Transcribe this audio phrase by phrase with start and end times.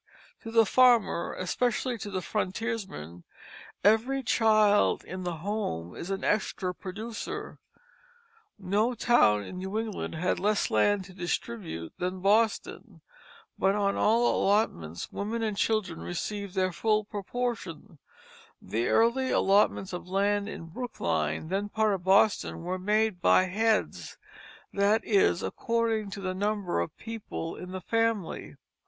[0.41, 3.23] To the farmer, especially the frontiersman,
[3.83, 7.59] every child in the home is an extra producer.
[8.57, 13.01] No town in New England had less land to distribute than Boston,
[13.59, 17.99] but on all allotments women and children received their full proportion;
[18.59, 24.17] the early allotments of land in Brookline (then part of Boston) were made by "heads,"
[24.73, 28.55] that is, according to the number of people in the family.